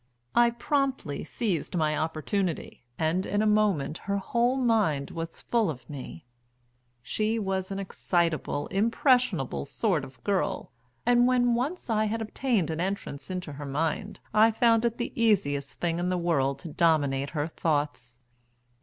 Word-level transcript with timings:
I 0.33 0.49
promptly 0.49 1.23
seized 1.23 1.75
my 1.77 1.95
opportunity, 1.95 2.83
and 2.97 3.23
in 3.23 3.43
a 3.43 3.45
moment 3.45 3.99
her 4.09 4.17
whole 4.17 4.57
mind 4.57 5.11
was 5.11 5.43
full 5.43 5.69
of 5.69 5.87
me. 5.91 6.25
She 7.03 7.37
was 7.37 7.69
an 7.69 7.77
excitable, 7.77 8.65
impressionable 8.69 9.63
sort 9.65 10.03
of 10.03 10.23
girl, 10.23 10.71
and 11.05 11.27
when 11.27 11.53
once 11.53 11.87
I 11.87 12.05
had 12.05 12.19
obtained 12.19 12.71
an 12.71 12.81
entrance 12.81 13.29
into 13.29 13.53
her 13.53 13.65
mind 13.67 14.21
I 14.33 14.49
found 14.49 14.85
it 14.85 14.97
the 14.97 15.13
easiest 15.15 15.79
thing 15.79 15.99
in 15.99 16.09
the 16.09 16.17
world 16.17 16.57
to 16.65 16.67
dominate 16.67 17.29
her 17.37 17.45
thoughts. 17.45 18.21